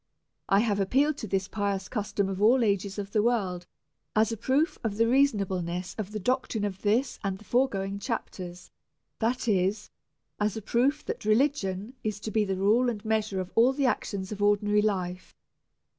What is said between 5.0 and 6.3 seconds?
reasonableness of the